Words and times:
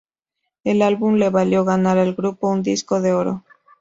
El 0.63 0.81
álbum 0.81 1.17
le 1.17 1.29
valió 1.29 1.63
ganar 1.63 1.99
al 1.99 2.15
grupo 2.15 2.49
un 2.49 2.63
disco 2.63 3.01
de 3.01 3.13
oro. 3.13 3.43